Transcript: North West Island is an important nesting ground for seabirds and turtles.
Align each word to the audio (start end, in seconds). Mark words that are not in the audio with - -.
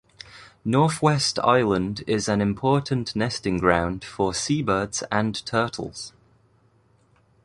North 0.65 1.03
West 1.03 1.37
Island 1.43 2.03
is 2.07 2.27
an 2.27 2.41
important 2.41 3.15
nesting 3.15 3.59
ground 3.59 4.03
for 4.03 4.33
seabirds 4.33 5.03
and 5.11 5.45
turtles. 5.45 6.11